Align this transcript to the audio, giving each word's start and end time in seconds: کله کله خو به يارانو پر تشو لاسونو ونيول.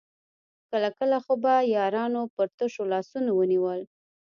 کله 0.69 0.89
کله 0.99 1.17
خو 1.23 1.33
به 1.43 1.53
يارانو 1.75 2.21
پر 2.35 2.47
تشو 2.57 2.83
لاسونو 2.91 3.29
ونيول. 3.35 3.81